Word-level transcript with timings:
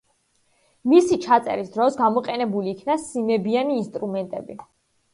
მისი 0.93 1.17
ჩაწერის 1.25 1.69
დროს 1.77 1.99
გამოყენებული 2.01 2.75
იქნა 2.77 2.99
სიმებიანი 3.05 3.81
ინსტრუმენტები. 3.85 4.63